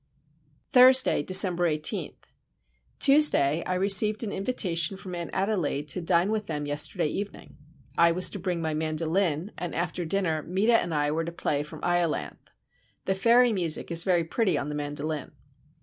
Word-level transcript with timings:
Thursday, 0.71 1.21
December 1.21 1.67
18. 1.67 2.15
Tuesday 2.97 3.63
I 3.67 3.75
received 3.75 4.23
an 4.23 4.31
invitation 4.31 4.97
from 4.97 5.13
Aunt 5.13 5.29
Adelaide 5.31 5.87
to 5.89 6.01
dine 6.01 6.31
with 6.31 6.47
them 6.47 6.65
yesterday 6.65 7.05
evening. 7.05 7.55
I 7.99 8.11
was 8.11 8.27
to 8.31 8.39
bring 8.39 8.63
my 8.63 8.73
mandolin, 8.73 9.51
and 9.59 9.75
after 9.75 10.03
dinner 10.03 10.41
Meta 10.41 10.73
and 10.75 10.91
I 10.91 11.11
were 11.11 11.25
to 11.25 11.31
play 11.31 11.61
from 11.61 11.81
Iolanthe. 11.83 12.49
The 13.05 13.13
fairy 13.13 13.53
music 13.53 13.91
is 13.91 14.03
very 14.03 14.23
pretty 14.23 14.57
on 14.57 14.69
the 14.69 14.75
mandolin. 14.75 15.33